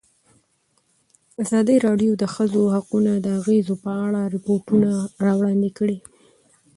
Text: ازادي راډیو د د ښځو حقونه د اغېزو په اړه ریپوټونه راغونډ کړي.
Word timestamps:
ازادي 1.43 1.75
راډیو 1.85 2.11
د 2.17 2.19
د 2.21 2.23
ښځو 2.33 2.61
حقونه 2.75 3.13
د 3.19 3.27
اغېزو 3.39 3.75
په 3.83 3.91
اړه 4.05 4.21
ریپوټونه 4.33 4.89
راغونډ 5.25 5.63
کړي. 5.77 5.97